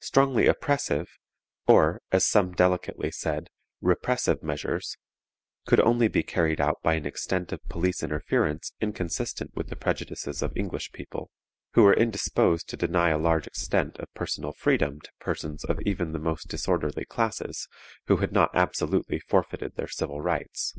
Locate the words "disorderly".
16.48-17.04